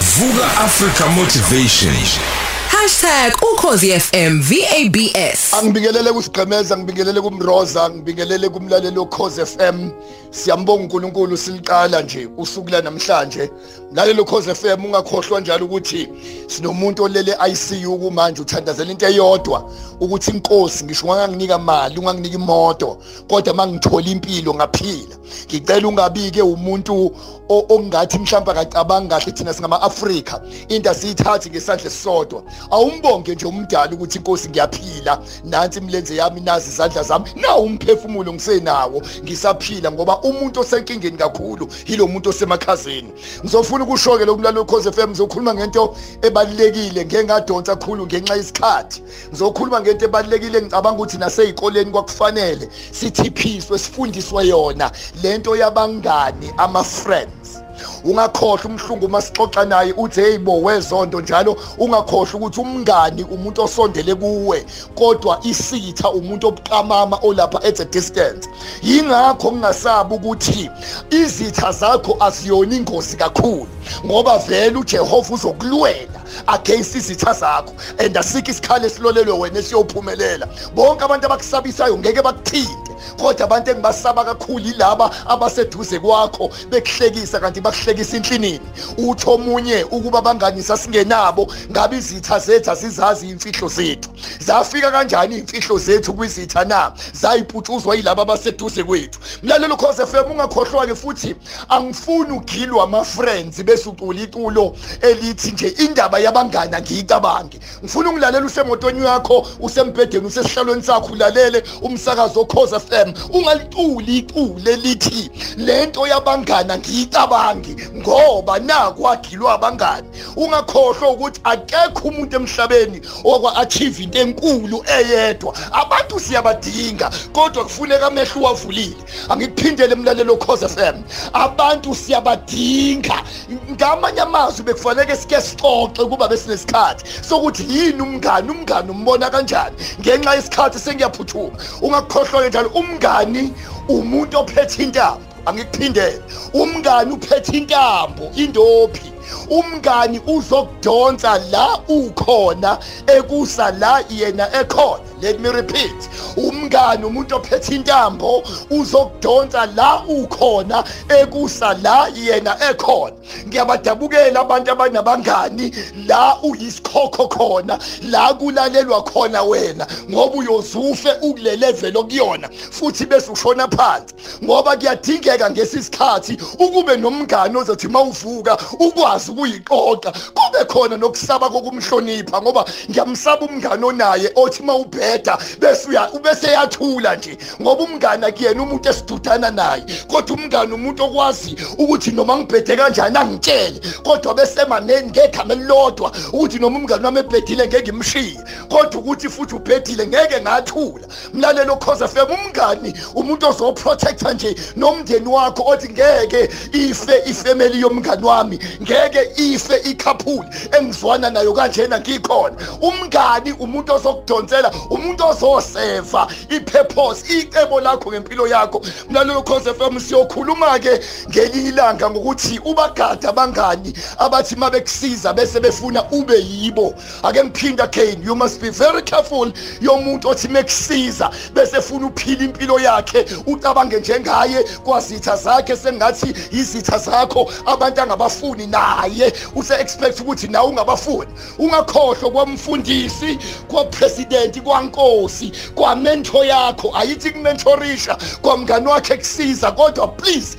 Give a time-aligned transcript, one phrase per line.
[0.00, 2.47] Vuka Africa Motivation.
[2.78, 9.90] #ukhozifm VABS Angibingelele kusigqemeza ngibingelele kumroza ngibingelele kumlaleli okhoze FM
[10.30, 13.50] siyambonga uNkulunkulu siliqala nje usuku la namhlanje.
[13.92, 16.08] Mlaleli okhoze FM ungakhohlwa njalo ukuthi
[16.46, 19.70] sinomuntu olele ICU kumanje uthandazela into eyodwa.
[20.00, 22.98] Ukuthi inkosi ngisho unganginika imali unganginika imoto
[23.28, 25.16] kodwa mangithola impilo ngaphila
[25.46, 27.12] ngicela ungabike umuntu
[27.48, 34.18] ongathi mhlawumbe akacabanga kahle thina singama Afrika into asiyithathi ngesandla sisodwa awumbonge nje umdala ukuthi
[34.18, 35.22] inkosi ngiyaphila.
[35.44, 37.24] Nansi imilenze yami nazi izandla zami.
[37.36, 39.02] Nawu umphefumulo ngisenawo.
[39.22, 43.12] Ngisaphila ngoba umuntu osenkingeni kakhulu yilo muntu osemakhazeni.
[43.40, 49.02] Ngizofuna ukushoke lokumlalo cause FM ngizokhuluma ngento ebalekile ngeke ngadonsa kakhulu ngenxa yesikhathi.
[49.28, 54.90] Ngizokhuluma ngento ebalekile ngicabanga ukuthi naseyikoleni kwakufanele sithiphiswe sifundiswe yona.
[55.22, 57.67] Lento yabangani ama friends
[58.04, 61.56] ungakhohlwa umhlungu uma sixoxa naye uthi hey bo wezonto njalo.
[61.78, 68.48] Ungakhohlwa ukuthi umngani umuntu osondele kuwe kodwa isitha umuntu obuqamama olapha at a distance.
[68.82, 70.70] Yingakho ngingasabi ukuthi
[71.10, 73.68] izitha zakho asiyona ingozi kakhulu
[74.06, 80.48] ngoba vele uJehova uzokulwela against izitha zakho and asikho isikhalo esilolelwe wena esiyophumelela.
[80.74, 82.87] Bonke abantu abakusabisayo ngeke bakuthinte.
[83.16, 88.60] Kodwa abantu engibasaba kakhulu yilaba abaseduze kwakho bekuhlekisa kanti bakuhlekisa inhlinini.
[88.98, 94.08] Utho omunye ukuba bangani sasingenabo ngabe izitha zethu asizazi imfihlo zethu.
[94.38, 96.92] Zafika kanjani imfihlo zethu kwizitha na?
[97.12, 99.18] Zayiputshuzwa yilabo abaseduze kwethu.
[99.42, 101.36] Mlalelo cause FM ungakhohlwa ke futhi
[101.68, 107.60] angifuni ugilwa ama friends bese ucula iculo elithi nje indaba yabangani angiyicabange.
[107.84, 112.97] Ngifuna ungilalela usemotweni yakho usembhedeni usesihlalweni sakho ulalele umsakazo cause FM
[113.32, 120.08] ungaliculi icule lithi lento yabangani ngiyicabangi ngoba nakwagilwa abangani.
[120.36, 125.54] Ungakhohlwa ukuthi akekho umuntu emhlabeni okwa achieve into enkulu eyedwa.
[125.72, 128.96] Abantu siyabadinga kodwa kufuneka amehlo wavulile
[129.28, 133.22] angikuphindele emlalelo cause FM abantu siyabadinga.
[133.70, 140.78] Ngamanye amazwi bekufanele sike sixoxe kuba besinesikhathi sokuthi yini umngani umngani umbona kanjani ngenxa yesikhathi
[140.78, 143.52] sengiyaphuthuma ungakukhohlwa njalo umngani
[143.88, 145.22] umuntu ophethe intambo.
[145.46, 146.22] Angikuphindele
[146.54, 148.24] umngani uphethe intambo.
[148.36, 149.12] Indophi?
[149.50, 155.07] Umngani uzokudonsa la ukhona ekusa la yena ekhona.
[155.22, 156.08] Let me repeat.
[156.36, 163.16] Umngani umuntu ophethe intambo uzokudonsa la ukhona ekusa la yena ekhona.
[163.46, 165.72] Ngiyabadabukela abantu abanabangani
[166.06, 173.68] la uyisikhokho khona la kulalelwa khona wena ngoba uyozufe ukule level okuyona futhi bese ushona
[173.68, 174.14] phansi.
[174.44, 183.46] Ngoba kuyadingeka ngesisikhathi ukube nomngani ozothi mawuvuka ukwazi ukuyiqoqa kube khona nokusaba kokumhlonipha ngoba ngiyamsaba
[183.46, 184.62] umngani onaye othi
[185.08, 189.84] mawubheda bese uya bese yathula nje ngoba umngani akuyena umuntu esidudana naye.
[190.08, 193.80] Kodwa umngani umuntu okwazi ukuthi noma ngibhede kanjani angitshele.
[194.02, 199.54] Kodwa bese maneni ngegama elilodwa ukuthi noma umngani wami ebhedile ngeke ngimshiye kodwa ukuthi futhi
[199.54, 201.06] ubhedile ngeke ngathula.
[201.34, 208.58] Mlalelo cause FM umngani umuntu ozoprotecta nje nomndeni wakho othi ngeke ife ifamily yomngani wami
[208.82, 210.48] ngeke ife ikhaphuli
[210.78, 212.56] engizwana nayo kanjena ngikhona.
[212.80, 218.82] Umngani umuntu ozokudonsela umuntu ozoseva ipurpose icebo lakho ngempilo yakho.
[219.10, 226.40] Mlalelo cause FM siyokhuluma ke ngelinye ilanga ngokuthi ubagada abangani abathi mabekusiza bese befuna ube
[226.40, 226.94] yibo.
[227.22, 232.78] Ake ngiphinda Kane you must be very careful yomuntu othi mekusiza bese funa uphila impilo
[232.80, 239.32] yakhe ucabange njengaye kwazitha zakhe sengathi izitha zakho abantu angabafuni naye.
[239.54, 241.30] Use expect ukuthi nawe ungabafuni.
[241.58, 243.38] Ungakhohlwa kwamfundisi
[243.68, 244.56] kwapresident
[244.90, 250.56] kwankosi kwamentor yakho ayithi kumentorisha kwamngani wakhe kusiza kodwa please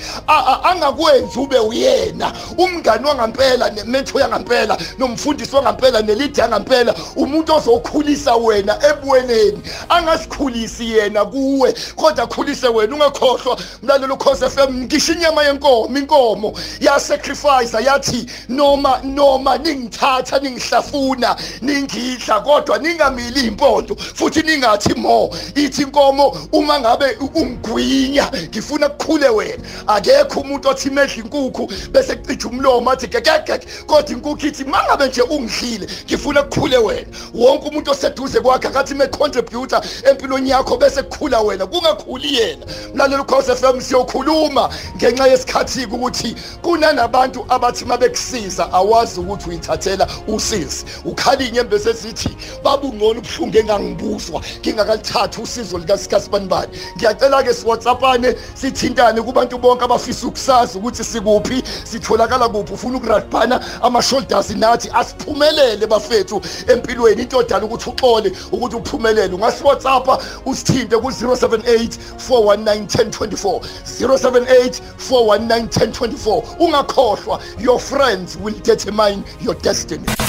[0.64, 2.34] angakwenzi ube uyena.
[2.58, 11.74] Umngani wangampela nementor yangampela nomfundisi wangampela nelidi yangampela umuntu ozokhulisa wena ebuweneni angasikhulisi yena kuwe
[11.96, 13.58] kodwa khulise wena ungakhohlwa.
[13.84, 16.54] Mlalelo cause FM ngisho inyama yenkomo inkomo.
[16.80, 23.96] Ya sacrifice yathi noma noma ningithatha ningihlafuna ningidla kodwa ningamili impondo.
[24.20, 29.64] Futhi ningathi mo ithi inkomo uma ngabe ungigwinya ngifuna kukhule wena.
[29.88, 35.22] Akekho umuntu othi medla inkukhu bese kucija umlomo athi gegegege kodwa inkukhu ithi mangabe nje
[35.22, 37.08] ungidlile ngifuna kukhule wena.
[37.34, 42.66] Wonke umuntu oseduze kwakhe akathi me-contributor empilweni yakho bese kukhula wena kungakhuli yena.
[42.94, 50.86] Mlaleli ukhosi FM siyokhuluma ngenxa yesikhathi-ke ukuthi kunanabantu abathi uma bekusiza awazi ukuthi uyithathela usizi
[51.06, 52.30] ukhalinye bese sithi
[52.64, 53.58] babungcono ubuhlungu
[54.10, 62.74] engangibuzwa ngingakalithathi usizo likasikasibanibani ngiyacela-ke siwhatsappane sithintane kubantu bonke abafisa ukusazi ukuthi sikuphi sitholakala kuphi.
[62.74, 67.22] Ufuna ukurabhana ama-shoulders nathi asiphumelele bafethu empilweni.
[67.22, 69.34] Into odala ukuthi uxole ukuthi uphumelele.
[69.36, 71.98] Ungasiwhatsappa usithinte ku-078
[72.30, 73.62] 419 1024
[74.00, 80.29] 078 419 1024 ungakhohlwa your friends will determine your destiny.